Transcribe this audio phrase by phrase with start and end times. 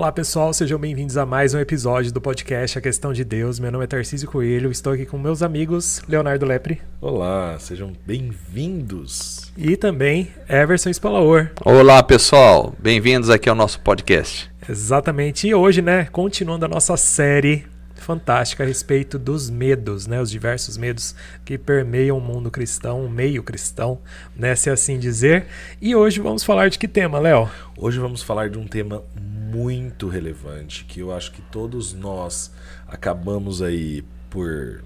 [0.00, 3.58] Olá pessoal, sejam bem-vindos a mais um episódio do podcast A Questão de Deus.
[3.58, 6.80] Meu nome é Tarcísio Coelho, estou aqui com meus amigos Leonardo Lepre.
[7.02, 9.52] Olá, sejam bem-vindos.
[9.58, 11.50] E também Everson Spalaor.
[11.62, 14.50] Olá pessoal, bem-vindos aqui ao nosso podcast.
[14.66, 17.66] Exatamente, e hoje, né, continuando a nossa série
[18.00, 20.20] fantástica a respeito dos medos, né?
[20.20, 23.98] Os diversos medos que permeiam o mundo cristão, o meio cristão,
[24.34, 24.56] né?
[24.56, 25.46] Se assim dizer.
[25.80, 27.48] E hoje vamos falar de que tema, Léo?
[27.76, 29.04] Hoje vamos falar de um tema
[29.50, 32.52] muito relevante que eu acho que todos nós
[32.88, 34.82] acabamos aí por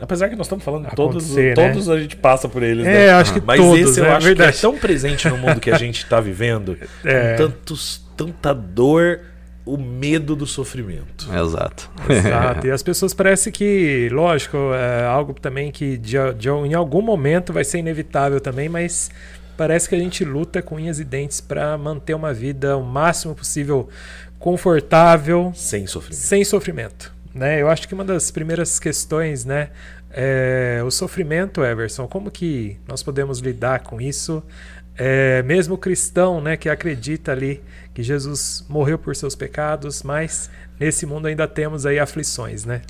[0.00, 1.52] Apesar que nós estamos falando todos, né?
[1.52, 3.10] todos a gente passa por eles, é, né?
[3.10, 4.52] acho que Mas todos, esse eu é acho verdade.
[4.52, 7.32] que é tão presente no mundo que a gente está vivendo, É.
[7.36, 9.20] com tantos, tanta dor,
[9.66, 11.28] o medo do sofrimento.
[11.30, 11.90] Exato.
[12.08, 12.66] Exato.
[12.66, 17.52] E as pessoas parece que, lógico, é algo também que de, de- em algum momento
[17.52, 19.10] vai ser inevitável também, mas
[19.60, 23.34] parece que a gente luta com unhas e dentes para manter uma vida o máximo
[23.34, 23.90] possível
[24.38, 26.18] confortável, Sem sofrimento.
[26.18, 27.12] sem sofrimento.
[27.34, 27.60] Né?
[27.60, 29.68] Eu acho que uma das primeiras questões, né,
[30.10, 32.08] é o sofrimento, Everson.
[32.08, 34.42] Como que nós podemos lidar com isso?
[34.96, 40.48] É, mesmo o cristão, né, que acredita ali que Jesus morreu por seus pecados, mas
[40.80, 42.80] nesse mundo ainda temos aí aflições, né?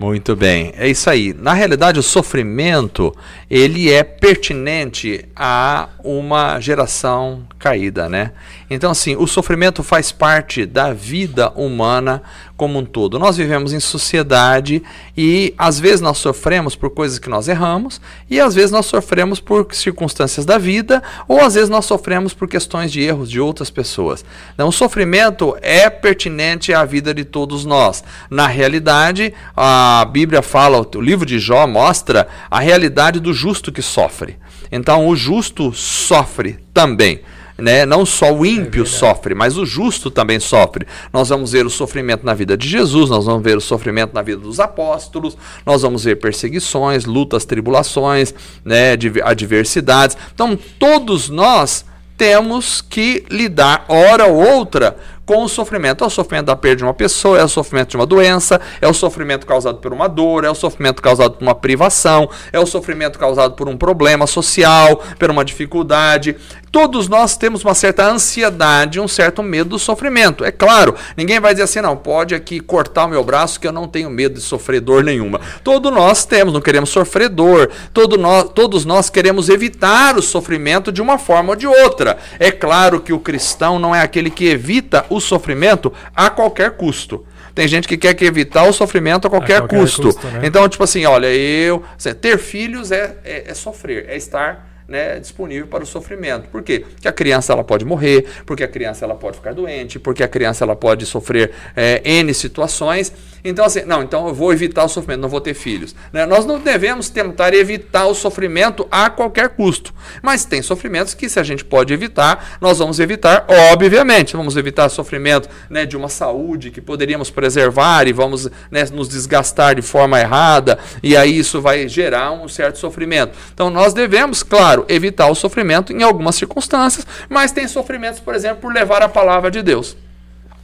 [0.00, 1.34] Muito bem, é isso aí.
[1.34, 3.14] Na realidade, o sofrimento
[3.50, 8.32] ele é pertinente a uma geração caída, né?
[8.72, 12.22] Então, assim, o sofrimento faz parte da vida humana
[12.56, 13.18] como um todo.
[13.18, 14.80] Nós vivemos em sociedade
[15.16, 19.40] e às vezes nós sofremos por coisas que nós erramos e às vezes nós sofremos
[19.40, 23.70] por circunstâncias da vida ou às vezes nós sofremos por questões de erros de outras
[23.70, 24.24] pessoas.
[24.54, 28.04] Então, o sofrimento é pertinente à vida de todos nós.
[28.30, 33.82] Na realidade, a Bíblia fala, o livro de Jó mostra a realidade do justo que
[33.82, 34.36] sofre.
[34.70, 37.20] Então, o justo sofre também.
[37.60, 37.84] Né?
[37.84, 40.86] Não só o ímpio sofre, mas o justo também sofre.
[41.12, 44.22] Nós vamos ver o sofrimento na vida de Jesus, nós vamos ver o sofrimento na
[44.22, 48.34] vida dos apóstolos, nós vamos ver perseguições, lutas, tribulações,
[48.64, 48.92] né?
[49.24, 50.16] Adversidades.
[50.34, 51.84] Então, todos nós
[52.16, 54.96] temos que lidar, hora ou outra,
[55.30, 56.02] com o sofrimento.
[56.02, 58.88] É o sofrimento da perda de uma pessoa, é o sofrimento de uma doença, é
[58.88, 62.66] o sofrimento causado por uma dor, é o sofrimento causado por uma privação, é o
[62.66, 66.36] sofrimento causado por um problema social, por uma dificuldade.
[66.72, 70.44] Todos nós temos uma certa ansiedade, um certo medo do sofrimento.
[70.44, 73.72] É claro, ninguém vai dizer assim, não, pode aqui cortar o meu braço que eu
[73.72, 75.40] não tenho medo de sofrer dor nenhuma.
[75.64, 77.70] Todos nós temos, não queremos sofrer dor.
[77.92, 82.18] Todo nós, todos nós queremos evitar o sofrimento de uma forma ou de outra.
[82.38, 87.26] É claro que o cristão não é aquele que evita o sofrimento a qualquer custo.
[87.54, 90.02] Tem gente que quer que evitar o sofrimento a qualquer, qualquer custo.
[90.02, 90.40] custo, né?
[90.44, 91.82] Então, tipo assim, olha, eu.
[91.96, 96.48] assim, ter filhos é, é, é sofrer, é estar né, disponível para o sofrimento.
[96.48, 96.80] Por quê?
[96.80, 100.28] Porque a criança ela pode morrer, porque a criança ela pode ficar doente, porque a
[100.28, 103.12] criança ela pode sofrer é, N situações.
[103.44, 105.94] Então, assim, não, então eu vou evitar o sofrimento, não vou ter filhos.
[106.12, 106.26] né?
[106.26, 109.94] Nós não devemos tentar evitar o sofrimento a qualquer custo.
[110.22, 114.36] Mas tem sofrimentos que, se a gente pode evitar, nós vamos evitar, obviamente.
[114.36, 119.74] Vamos evitar sofrimento né, de uma saúde que poderíamos preservar e vamos né, nos desgastar
[119.74, 123.36] de forma errada, e aí isso vai gerar um certo sofrimento.
[123.52, 128.58] Então, nós devemos, claro, evitar o sofrimento em algumas circunstâncias, mas tem sofrimentos, por exemplo,
[128.60, 129.96] por levar a palavra de Deus.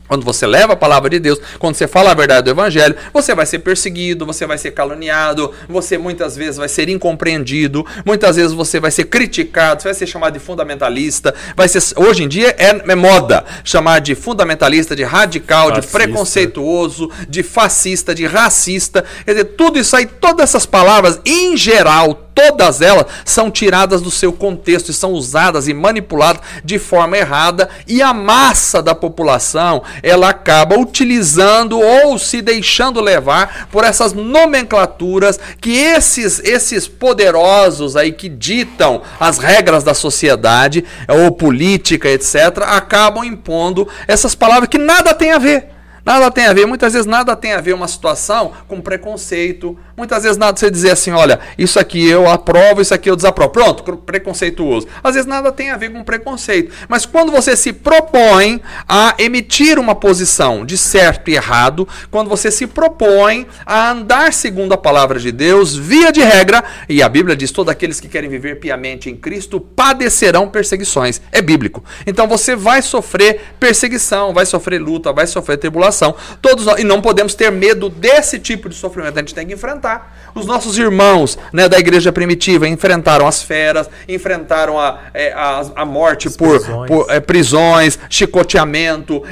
[0.09, 3.35] Quando você leva a palavra de Deus, quando você fala a verdade do Evangelho, você
[3.35, 8.53] vai ser perseguido, você vai ser caluniado, você muitas vezes vai ser incompreendido, muitas vezes
[8.53, 12.55] você vai ser criticado, você vai ser chamado de fundamentalista, vai ser hoje em dia
[12.59, 15.99] é, é moda chamar de fundamentalista, de radical, de Fascista.
[15.99, 22.26] preconceituoso, de fascista, de racista, quer dizer, tudo isso aí, todas essas palavras, em geral,
[22.37, 27.71] todas elas são tiradas do seu contexto e são usadas e manipuladas de forma errada
[27.89, 35.41] e a massa da população ela acaba utilizando ou se deixando levar por essas nomenclaturas
[35.63, 43.25] que esses esses poderosos aí que ditam as regras da sociedade ou política etc acabam
[43.25, 47.35] impondo essas palavras que nada tem a ver Nada tem a ver, muitas vezes nada
[47.35, 49.77] tem a ver uma situação com preconceito.
[49.97, 53.51] Muitas vezes nada você dizer assim, olha, isso aqui eu aprovo, isso aqui eu desaprovo.
[53.51, 54.87] Pronto, preconceituoso.
[55.03, 56.71] Às vezes nada tem a ver com preconceito.
[56.87, 62.51] Mas quando você se propõe a emitir uma posição de certo e errado, quando você
[62.51, 67.35] se propõe a andar segundo a palavra de Deus, via de regra, e a Bíblia
[67.35, 71.23] diz: todos aqueles que querem viver piamente em Cristo padecerão perseguições.
[71.33, 71.83] É bíblico.
[72.07, 76.15] Então você vai sofrer perseguição, vai sofrer luta, vai sofrer tribulação.
[76.43, 79.17] Todos nós, e não podemos ter medo desse tipo de sofrimento.
[79.17, 79.86] A gente tem que enfrentar.
[79.87, 80.17] Enfrentar.
[80.37, 85.85] Os nossos irmãos né, da igreja primitiva enfrentaram as feras, enfrentaram a, é, a, a
[85.87, 89.23] morte por prisões, por, é, prisões chicoteamento,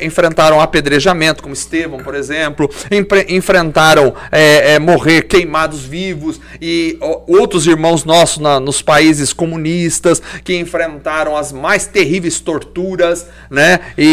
[0.00, 2.70] enfrentaram apedrejamento, como Estevão, por exemplo,
[3.28, 10.22] enfrentaram é, é, morrer queimados vivos, e ó, outros irmãos nossos na, nos países comunistas
[10.42, 13.80] que enfrentaram as mais terríveis torturas, né?
[13.98, 14.04] E,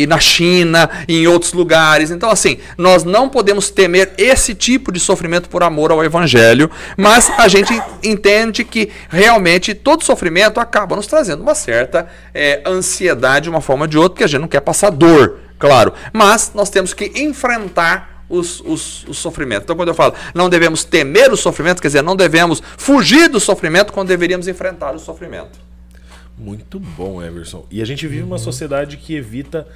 [0.00, 2.10] e, e na China, e em outros lugares.
[2.10, 7.30] Então, assim, nós não podemos temer esse tipo de sofrimento por amor ao Evangelho, mas
[7.38, 7.72] a gente
[8.02, 13.84] entende que realmente todo sofrimento acaba nos trazendo uma certa é, ansiedade de uma forma
[13.84, 15.92] ou de outra, porque a gente não quer passar dor, claro.
[16.12, 19.64] Mas nós temos que enfrentar os, os, os, sofrimentos.
[19.64, 23.38] Então, quando eu falo não devemos temer o sofrimento, quer dizer, não devemos fugir do
[23.38, 25.58] sofrimento quando deveríamos enfrentar o sofrimento.
[26.36, 27.64] Muito bom, Everson.
[27.70, 28.28] E a gente vive uhum.
[28.28, 29.66] uma sociedade que evita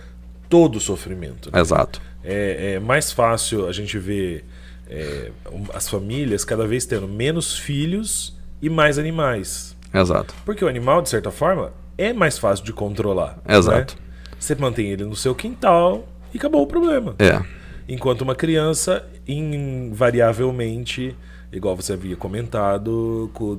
[0.48, 1.50] todo sofrimento.
[1.52, 1.60] Né?
[1.60, 2.00] Exato.
[2.30, 4.44] É, é, mais fácil a gente ver
[4.86, 5.30] é,
[5.72, 9.74] as famílias cada vez tendo menos filhos e mais animais.
[9.94, 10.34] Exato.
[10.44, 13.38] Porque o animal, de certa forma, é mais fácil de controlar.
[13.48, 13.94] Exato.
[13.94, 14.02] Né?
[14.38, 17.16] Você mantém ele no seu quintal e acabou o problema.
[17.18, 17.42] É.
[17.88, 21.16] Enquanto uma criança, invariavelmente,
[21.50, 23.58] igual você havia comentado, com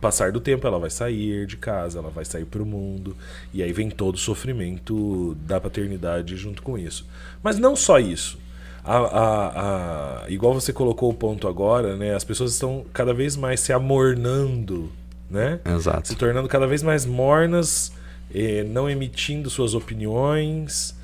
[0.00, 3.16] passar do tempo ela vai sair de casa, ela vai sair para o mundo,
[3.52, 7.06] e aí vem todo o sofrimento da paternidade junto com isso.
[7.42, 8.38] Mas não só isso.
[8.82, 12.14] A, a, a, igual você colocou o ponto agora, né?
[12.14, 14.90] As pessoas estão cada vez mais se amornando,
[15.30, 15.60] né?
[15.66, 16.08] Exato.
[16.08, 17.92] Se tornando cada vez mais mornas,
[18.34, 20.96] eh, não emitindo suas opiniões,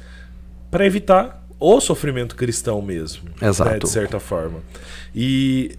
[0.70, 3.70] para evitar o sofrimento cristão mesmo, Exato.
[3.70, 3.78] Né?
[3.78, 4.60] de certa forma.
[5.14, 5.78] E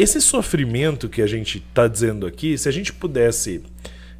[0.00, 3.62] esse sofrimento que a gente está dizendo aqui, se a gente pudesse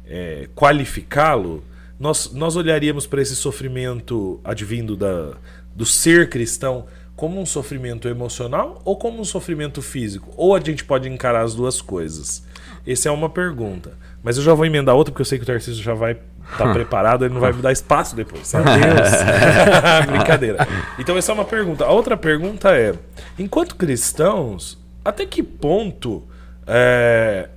[0.05, 1.63] é, qualificá-lo,
[1.99, 5.33] nós, nós olharíamos para esse sofrimento advindo da,
[5.75, 6.85] do ser cristão
[7.15, 10.31] como um sofrimento emocional ou como um sofrimento físico?
[10.37, 12.43] Ou a gente pode encarar as duas coisas?
[12.85, 13.93] Essa é uma pergunta.
[14.23, 16.65] Mas eu já vou emendar outra, porque eu sei que o Tarcísio já vai estar
[16.65, 18.53] tá preparado, ele não vai me dar espaço depois.
[18.53, 19.09] Adeus.
[20.09, 20.67] Brincadeira.
[20.97, 21.85] Então, essa é uma pergunta.
[21.85, 22.93] A outra pergunta é:
[23.37, 26.23] enquanto cristãos, até que ponto
[26.67, 27.49] é,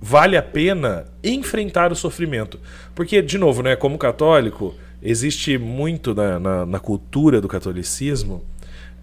[0.00, 2.58] vale a pena enfrentar o sofrimento?
[2.94, 8.44] Porque, de novo, né, como católico existe muito na, na, na cultura do catolicismo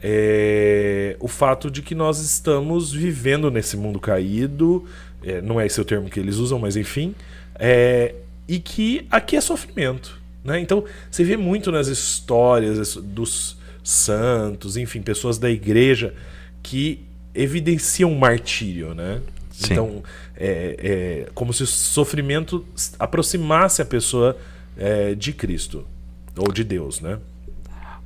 [0.02, 4.86] é, o fato de que nós estamos vivendo nesse mundo caído,
[5.24, 7.16] é, não é esse o termo que eles usam, mas enfim,
[7.56, 8.16] é,
[8.48, 10.20] e que aqui é sofrimento.
[10.44, 10.60] Né?
[10.60, 16.14] Então, você vê muito nas histórias dos santos, enfim, pessoas da igreja
[16.62, 17.06] que
[17.38, 18.94] evidenciam um martírio.
[18.94, 19.22] Né?
[19.52, 19.74] Sim.
[19.74, 20.04] Então,
[20.36, 22.66] é, é como se o sofrimento
[23.00, 24.38] aproximasse a pessoa
[24.78, 25.86] é, de Cristo
[26.36, 27.18] ou de Deus, né?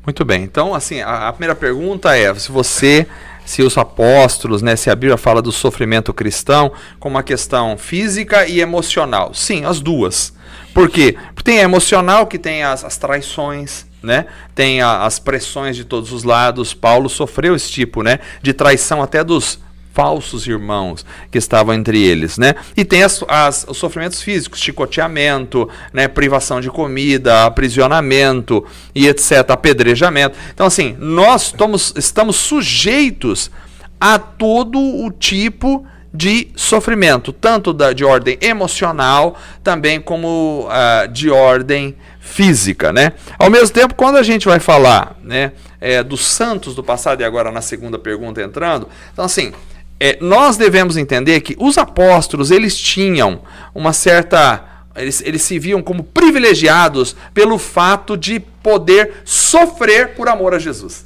[0.06, 0.44] Muito bem.
[0.44, 3.06] Então, assim, a, a, primeira pergunta é: se você,
[3.46, 8.48] se os apóstolos, né, se a Bíblia fala do sofrimento cristão como uma questão física
[8.48, 9.34] e emocional?
[9.34, 10.34] Sim, as duas.
[10.74, 11.16] Por quê?
[11.36, 14.26] Porque tem a emocional que tem as, as traições, né?
[14.56, 16.74] Tem a, as pressões de todos os lados.
[16.74, 19.60] Paulo sofreu esse tipo, né, de traição até dos
[19.94, 22.56] falsos irmãos que estavam entre eles, né?
[22.76, 26.08] E tem as, as, os sofrimentos físicos, chicoteamento, né?
[26.08, 28.66] privação de comida, aprisionamento
[28.96, 30.38] e etc, apedrejamento.
[30.54, 33.52] Então assim, nós estamos, estamos sujeitos
[34.00, 41.30] a todo o tipo de sofrimento, tanto da, de ordem emocional, também como uh, de
[41.30, 41.96] ordem
[42.32, 43.12] física, né?
[43.38, 47.24] Ao mesmo tempo, quando a gente vai falar, né, é, dos santos do passado e
[47.26, 49.52] agora na segunda pergunta entrando, então assim,
[50.00, 53.42] é, nós devemos entender que os apóstolos eles tinham
[53.76, 60.54] uma certa eles, eles se viam como privilegiados pelo fato de poder sofrer por amor
[60.54, 61.06] a Jesus.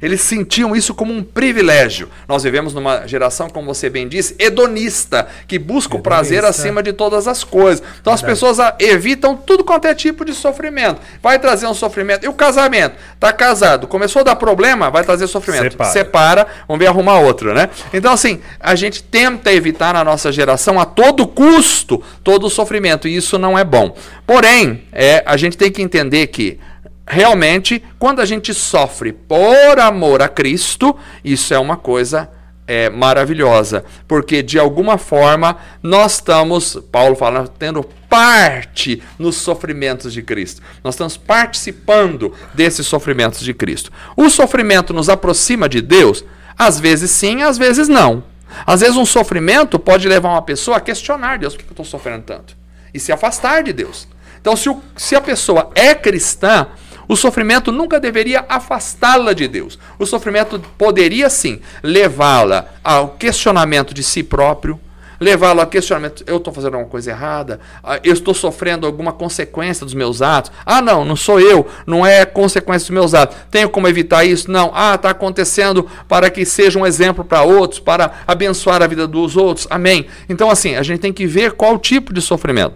[0.00, 2.08] Eles sentiam isso como um privilégio.
[2.28, 6.92] Nós vivemos numa geração, como você bem disse, hedonista, que busca o prazer acima de
[6.92, 7.80] todas as coisas.
[8.00, 8.14] Então Verdade.
[8.14, 11.00] as pessoas evitam tudo quanto é tipo de sofrimento.
[11.22, 12.24] Vai trazer um sofrimento.
[12.24, 12.96] E o casamento?
[13.18, 15.72] Tá casado, começou a dar problema, vai trazer sofrimento.
[15.72, 17.68] Separa, Separa vamos ver arrumar outro, né?
[17.92, 23.08] Então, assim, a gente tenta evitar na nossa geração a todo custo todo o sofrimento.
[23.08, 23.94] E isso não é bom.
[24.26, 26.58] Porém, é, a gente tem que entender que
[27.06, 32.28] realmente, quando a gente sofre por amor a Cristo, isso é uma coisa
[32.66, 40.22] é, maravilhosa, porque de alguma forma nós estamos, Paulo fala, tendo parte nos sofrimentos de
[40.22, 40.62] Cristo.
[40.82, 43.92] Nós estamos participando desses sofrimentos de Cristo.
[44.16, 46.24] O sofrimento nos aproxima de Deus?
[46.58, 48.24] Às vezes sim, às vezes não.
[48.66, 51.84] Às vezes um sofrimento pode levar uma pessoa a questionar Deus, por que eu estou
[51.84, 52.56] sofrendo tanto?
[52.94, 54.08] E se afastar de Deus.
[54.40, 56.68] Então, se, o, se a pessoa é cristã,
[57.08, 59.78] O sofrimento nunca deveria afastá-la de Deus.
[59.98, 64.80] O sofrimento poderia sim levá-la ao questionamento de si próprio,
[65.20, 67.60] levá-lo a questionamento: eu estou fazendo alguma coisa errada?
[67.82, 70.50] Ah, eu estou sofrendo alguma consequência dos meus atos?
[70.64, 73.36] Ah, não, não sou eu, não é consequência dos meus atos.
[73.50, 74.50] Tenho como evitar isso?
[74.50, 74.72] Não.
[74.74, 79.36] Ah, está acontecendo para que seja um exemplo para outros, para abençoar a vida dos
[79.36, 79.66] outros.
[79.70, 80.06] Amém.
[80.28, 82.74] Então, assim, a gente tem que ver qual tipo de sofrimento.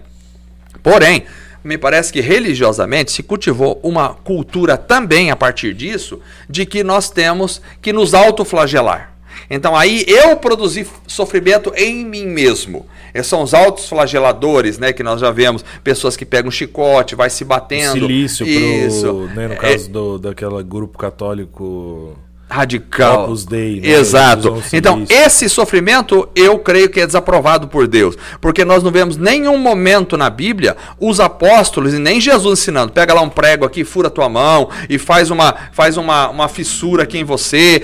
[0.83, 1.25] Porém,
[1.62, 7.11] me parece que religiosamente se cultivou uma cultura também a partir disso, de que nós
[7.11, 9.14] temos que nos autoflagelar.
[9.49, 12.87] Então aí eu produzi sofrimento em mim mesmo.
[13.12, 14.93] Esses são os altos flageladores, né?
[14.93, 15.64] Que nós já vemos.
[15.83, 17.97] Pessoas que pegam um chicote, vai se batendo.
[17.97, 19.07] O silício, Isso.
[19.07, 22.17] Pro, né, no é, caso é, do, daquela grupo católico
[22.50, 23.25] radical.
[23.25, 23.88] Opus Dei, né?
[23.88, 24.62] Exato.
[24.73, 29.57] Então, esse sofrimento eu creio que é desaprovado por Deus, porque nós não vemos nenhum
[29.57, 32.92] momento na Bíblia os apóstolos e nem Jesus ensinando.
[32.92, 37.04] Pega lá um prego aqui, fura tua mão e faz uma faz uma, uma fissura
[37.04, 37.83] aqui em você.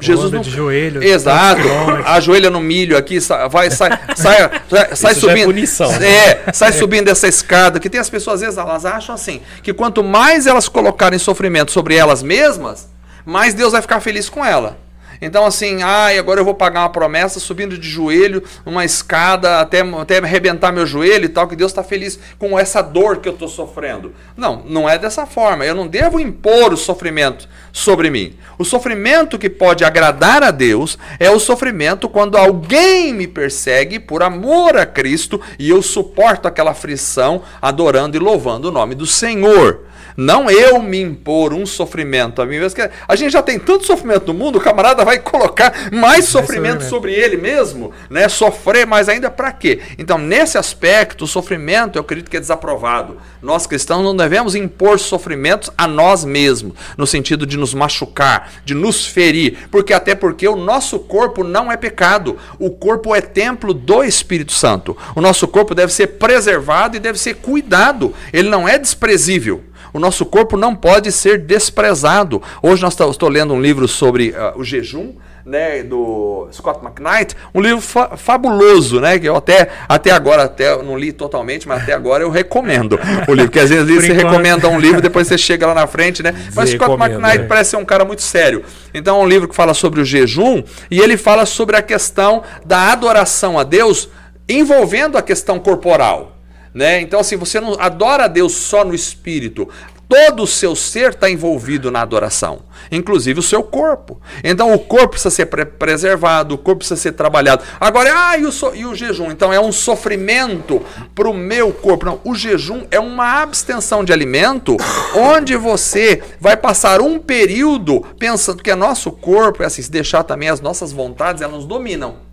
[0.00, 0.40] Jesus não...
[0.40, 1.02] de joelho.
[1.02, 1.62] Exato.
[2.06, 3.18] Ajoelha no milho aqui,
[3.50, 5.40] vai sai sai sai, sai subindo.
[5.40, 6.08] É, punição, né?
[6.08, 9.72] é, sai subindo essa escada, que tem as pessoas às vezes elas acham assim, que
[9.72, 12.88] quanto mais elas colocarem sofrimento sobre elas mesmas,
[13.24, 14.78] mais Deus vai ficar feliz com ela.
[15.20, 19.60] Então, assim, ai, ah, agora eu vou pagar uma promessa subindo de joelho, uma escada,
[19.60, 23.28] até, até arrebentar meu joelho e tal, que Deus está feliz com essa dor que
[23.28, 24.14] eu estou sofrendo.
[24.36, 25.64] Não, não é dessa forma.
[25.64, 28.34] Eu não devo impor o sofrimento sobre mim.
[28.58, 34.22] O sofrimento que pode agradar a Deus é o sofrimento quando alguém me persegue por
[34.22, 39.90] amor a Cristo e eu suporto aquela aflição adorando e louvando o nome do Senhor.
[40.16, 42.78] Não eu me impor um sofrimento a mim mesmo.
[43.06, 47.12] A gente já tem tanto sofrimento no mundo, o camarada vai colocar mais sofrimento sobre
[47.12, 48.28] ele mesmo, né?
[48.28, 49.80] Sofrer mais ainda para quê?
[49.98, 53.18] Então, nesse aspecto, o sofrimento eu acredito que é desaprovado.
[53.42, 58.74] Nós cristãos não devemos impor sofrimentos a nós mesmos, no sentido de nos machucar, de
[58.74, 62.38] nos ferir, porque até porque o nosso corpo não é pecado.
[62.58, 64.96] O corpo é templo do Espírito Santo.
[65.14, 68.14] O nosso corpo deve ser preservado e deve ser cuidado.
[68.32, 69.64] Ele não é desprezível.
[69.92, 72.42] O nosso corpo não pode ser desprezado.
[72.62, 77.60] Hoje nós estou lendo um livro sobre uh, o jejum, né, do Scott McKnight, um
[77.60, 81.92] livro fa fabuloso, né, que eu até, até agora, até não li totalmente, mas até
[81.92, 85.66] agora eu recomendo o livro, que às vezes você recomenda um livro, depois você chega
[85.66, 87.46] lá na frente, né, mas Scott McKnight é.
[87.46, 88.62] parece ser um cara muito sério.
[88.92, 92.42] Então é um livro que fala sobre o jejum e ele fala sobre a questão
[92.64, 94.08] da adoração a Deus
[94.48, 96.39] envolvendo a questão corporal.
[96.72, 97.00] Né?
[97.00, 99.68] Então, assim, você não adora a Deus só no espírito.
[100.10, 104.20] Todo o seu ser está envolvido na adoração, inclusive o seu corpo.
[104.42, 107.62] Então o corpo precisa ser pre preservado, o corpo precisa ser trabalhado.
[107.78, 109.30] Agora, ah, e o, so e o jejum?
[109.30, 110.84] Então é um sofrimento
[111.14, 112.06] para o meu corpo.
[112.06, 114.76] Não, o jejum é uma abstenção de alimento
[115.14, 120.24] onde você vai passar um período pensando que é nosso corpo, é assim, se deixar
[120.24, 122.29] também as nossas vontades, elas nos dominam.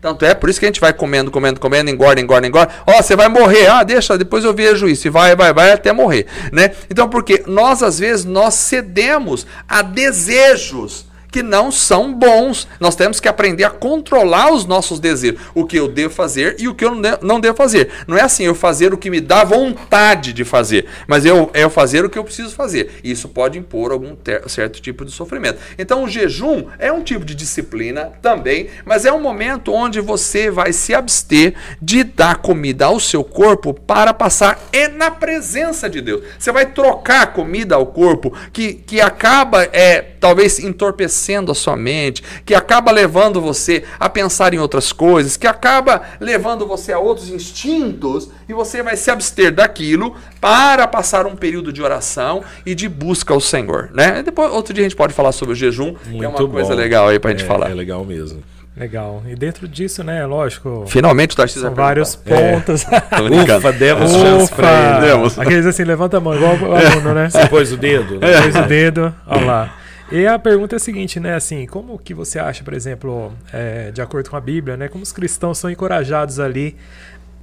[0.00, 2.72] Tanto é por isso que a gente vai comendo, comendo, comendo, engorda, engorda, engorda.
[2.86, 3.66] Ó, oh, você vai morrer.
[3.66, 5.08] Ah, deixa, depois eu vejo isso.
[5.08, 6.70] E vai, vai, vai até morrer, né?
[6.88, 12.68] Então, porque nós às vezes nós cedemos a desejos que não são bons.
[12.80, 16.68] Nós temos que aprender a controlar os nossos desejos, o que eu devo fazer e
[16.68, 16.92] o que eu
[17.22, 17.90] não devo fazer.
[18.06, 21.64] Não é assim eu fazer o que me dá vontade de fazer, mas eu é
[21.64, 23.00] eu fazer o que eu preciso fazer.
[23.02, 24.16] Isso pode impor algum
[24.46, 25.58] certo tipo de sofrimento.
[25.78, 30.50] Então o jejum é um tipo de disciplina também, mas é um momento onde você
[30.50, 36.00] vai se abster de dar comida ao seu corpo para passar é na presença de
[36.00, 36.22] Deus.
[36.38, 41.76] Você vai trocar comida ao corpo que, que acaba é talvez entorpecendo entorpecendo a sua
[41.76, 46.98] mente, que acaba levando você a pensar em outras coisas, que acaba levando você a
[46.98, 52.74] outros instintos, e você vai se abster daquilo para passar um período de oração e
[52.74, 53.90] de busca ao Senhor.
[53.92, 54.22] Né?
[54.22, 56.48] Depois, outro dia a gente pode falar sobre o jejum, Muito que é uma bom.
[56.48, 57.70] coisa legal aí para a gente é, falar.
[57.70, 58.42] É legal mesmo.
[58.76, 59.24] Legal.
[59.26, 60.84] E dentro disso, né, lógico.
[60.86, 62.86] Finalmente o Tarcísio São vários pontos.
[62.86, 63.56] É.
[63.58, 65.36] Ufa, demos chance pra Demos.
[65.36, 67.28] Aqueles assim, levanta a mão, igual o aluno, né?
[67.28, 68.20] Você pôs o dedo.
[68.20, 68.40] Né?
[68.40, 69.74] Pôs o dedo, olha lá.
[70.10, 71.34] E a pergunta é a seguinte, né?
[71.34, 74.88] Assim, como que você acha, por exemplo, é, de acordo com a Bíblia, né?
[74.88, 76.76] Como os cristãos são encorajados ali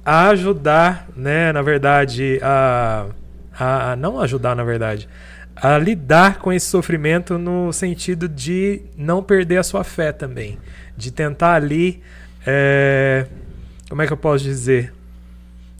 [0.04, 1.52] a ajudar, né?
[1.52, 3.06] Na verdade, a,
[3.56, 5.08] a, a não ajudar, na verdade,
[5.54, 10.58] a lidar com esse sofrimento no sentido de não perder a sua fé também,
[10.96, 12.02] de tentar ali,
[12.44, 13.26] é,
[13.88, 14.92] como é que eu posso dizer?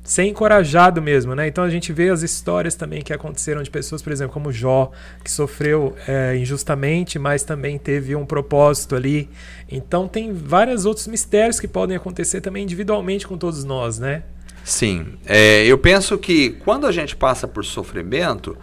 [0.07, 1.49] Ser encorajado mesmo, né?
[1.49, 4.93] Então a gente vê as histórias também que aconteceram de pessoas, por exemplo, como Jó,
[5.23, 9.29] que sofreu é, injustamente, mas também teve um propósito ali.
[9.69, 14.23] Então tem vários outros mistérios que podem acontecer também individualmente com todos nós, né?
[14.65, 18.57] Sim, é, eu penso que quando a gente passa por sofrimento,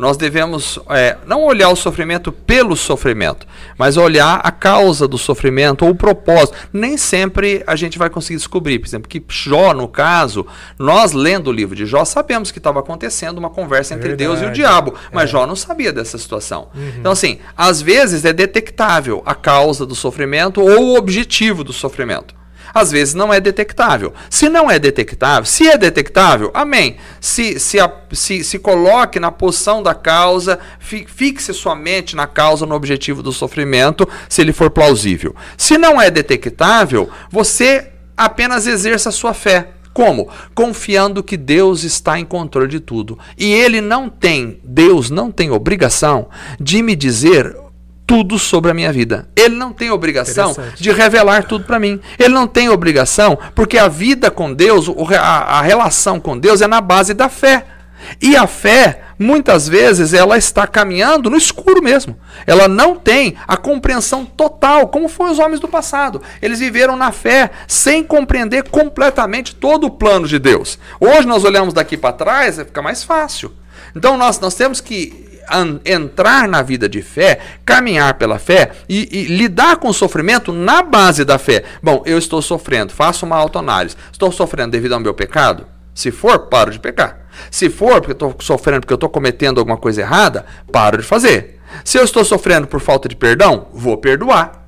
[0.00, 5.84] nós devemos é, não olhar o sofrimento pelo sofrimento, mas olhar a causa do sofrimento
[5.84, 6.56] ou o propósito.
[6.72, 8.78] Nem sempre a gente vai conseguir descobrir.
[8.78, 10.46] Por exemplo, que Jó, no caso,
[10.78, 14.38] nós lendo o livro de Jó, sabemos que estava acontecendo uma conversa entre Verdade.
[14.38, 15.26] Deus e o diabo, mas É.
[15.32, 16.68] Jó não sabia dessa situação.
[16.98, 22.39] Então, assim, às vezes é detectável a causa do sofrimento ou o objetivo do sofrimento.
[22.72, 24.12] Às vezes não é detectável.
[24.28, 26.96] Se não é detectável, se é detectável, amém.
[27.20, 27.78] Se, se,
[28.12, 33.22] se, se coloque na posição da causa, fi- fixe sua mente na causa, no objetivo
[33.22, 35.34] do sofrimento, se ele for plausível.
[35.56, 39.70] Se não é detectável, você apenas exerça a sua fé.
[39.92, 40.28] Como?
[40.54, 43.18] Confiando que Deus está em controle de tudo.
[43.36, 46.28] E ele não tem, Deus não tem obrigação
[46.60, 47.56] de me dizer
[48.10, 49.28] tudo sobre a minha vida.
[49.36, 52.00] Ele não tem obrigação de revelar tudo para mim.
[52.18, 56.80] Ele não tem obrigação, porque a vida com Deus, a, relação com Deus é na
[56.80, 57.64] base da fé.
[58.20, 62.18] E a fé, muitas vezes, ela está caminhando no escuro mesmo.
[62.48, 66.20] Ela não tem a compreensão total, como foram os homens do passado.
[66.42, 70.80] Eles viveram na fé sem compreender completamente todo o plano de Deus.
[70.98, 73.52] Hoje nós olhamos daqui para trás, fica mais fácil.
[73.94, 75.29] Então nós, nós temos que
[75.84, 80.82] entrar na vida de fé, caminhar pela fé e, e lidar com o sofrimento na
[80.82, 81.64] base da fé.
[81.82, 83.96] Bom, eu estou sofrendo, faço uma autoanálise.
[84.12, 85.66] Estou sofrendo devido ao meu pecado?
[85.94, 87.20] Se for, paro de pecar.
[87.50, 91.60] Se for porque estou sofrendo porque eu estou cometendo alguma coisa errada, paro de fazer.
[91.84, 94.59] Se eu estou sofrendo por falta de perdão, vou perdoar.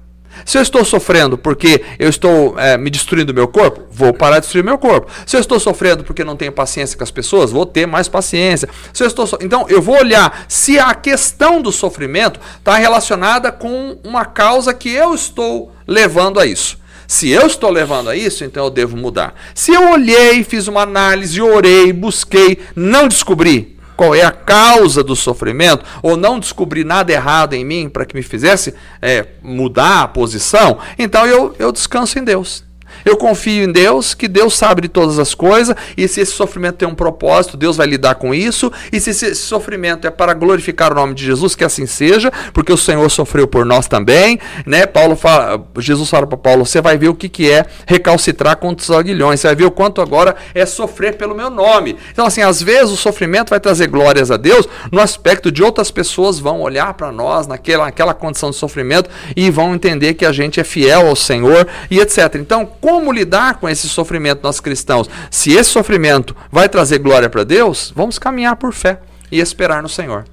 [0.44, 4.42] Se eu estou sofrendo porque eu estou eh, me destruindo meu corpo, vou parar de
[4.42, 5.10] destruir meu corpo.
[5.26, 8.68] Se eu estou sofrendo porque não tenho paciência com as pessoas, vou ter mais paciência.
[8.92, 13.52] Se eu estou so- então eu vou olhar se a questão do sofrimento está relacionada
[13.52, 16.78] com uma causa que eu estou levando a isso.
[17.06, 19.34] Se eu estou levando a isso, então eu devo mudar.
[19.54, 25.14] Se eu olhei, fiz uma análise, orei, busquei, não descobri qual é a causa do
[25.14, 30.08] sofrimento, ou não descobri nada errado em mim para que me fizesse é, mudar a
[30.08, 32.64] posição, então eu, eu descanso em Deus.
[33.04, 36.76] Eu confio em Deus, que Deus sabe de todas as coisas, e se esse sofrimento
[36.76, 40.92] tem um propósito, Deus vai lidar com isso, e se esse sofrimento é para glorificar
[40.92, 44.86] o nome de Jesus, que assim seja, porque o Senhor sofreu por nós também, né?
[44.86, 48.82] Paulo fala, Jesus fala para Paulo, você vai ver o que, que é recalcitrar contra
[48.82, 51.96] os aguilhões, você vai ver o quanto agora é sofrer pelo meu nome.
[52.12, 55.90] Então, assim, às vezes o sofrimento vai trazer glórias a Deus no aspecto de outras
[55.90, 60.32] pessoas vão olhar para nós naquela, naquela condição de sofrimento e vão entender que a
[60.32, 62.36] gente é fiel ao Senhor e etc.
[62.36, 65.08] Então, como lidar com esse sofrimento nós cristãos?
[65.30, 69.00] Se esse sofrimento vai trazer glória para Deus, vamos caminhar por fé
[69.30, 70.24] e esperar no Senhor.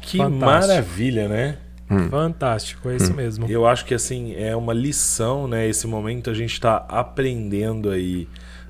[0.00, 0.44] Que Fantástico.
[0.44, 1.58] maravilha, né?
[2.10, 3.46] Fantástico, é isso mesmo.
[3.48, 5.66] Eu acho que assim é uma lição, né?
[5.66, 8.28] Esse momento a gente está aprendendo aí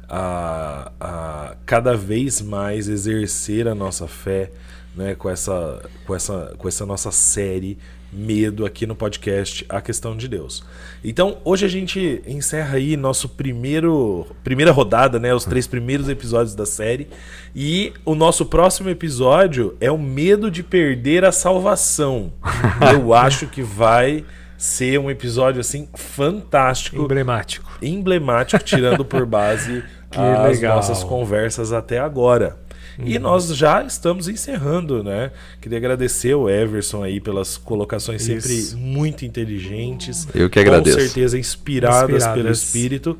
[0.09, 4.51] a, a cada vez mais exercer a nossa fé,
[4.97, 5.15] né?
[5.15, 7.79] Com essa, com essa, com essa nossa série
[8.11, 10.65] medo aqui no podcast A Questão de Deus.
[11.05, 15.35] Então hoje a gente encerra aí nosso primeiro primeira rodada, né?
[15.35, 17.09] Os três primeiros episódios da série
[17.55, 22.33] e o nosso próximo episódio é o medo de perder a salvação.
[22.93, 24.25] Eu acho que vai
[24.57, 27.71] ser um episódio assim fantástico, Emblemático.
[27.81, 30.77] emblemático, tirando por base Que as legal.
[30.77, 32.57] nossas conversas até agora.
[32.99, 35.31] E nós já estamos encerrando, né?
[35.61, 38.77] Queria agradecer o Everson aí pelas colocações sempre Isso.
[38.77, 40.27] muito inteligentes.
[40.35, 40.97] Eu que agradeço.
[40.97, 42.59] Com certeza inspiradas, pelo Inspiradas.
[42.59, 43.17] Espírito.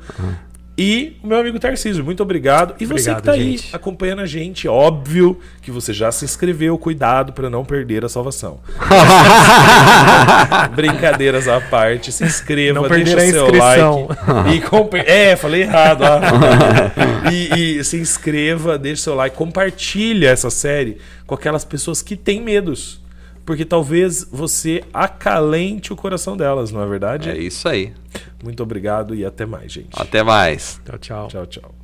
[0.81, 2.73] E o meu amigo Tarcísio, muito obrigado.
[2.79, 6.77] E você Obrigado, que tá aí acompanhando a gente, óbvio que você já se inscreveu,
[6.77, 8.61] cuidado para não perder a salvação.
[10.75, 14.07] Brincadeiras à parte, se inscreva, Não deixa seu inscrição.
[14.07, 14.55] like.
[14.55, 16.03] E compa- é, falei errado.
[17.29, 22.41] e, e se inscreva, deixa seu like, compartilha essa série com aquelas pessoas que têm
[22.41, 22.98] medos.
[23.49, 27.31] Porque talvez você acalente o coração delas, não é verdade?
[27.31, 27.95] É isso aí.
[28.43, 29.89] Muito obrigado e até mais, gente.
[29.93, 30.79] Até mais.
[30.85, 31.27] Tchau, tchau.
[31.29, 31.78] Tchau, tchau.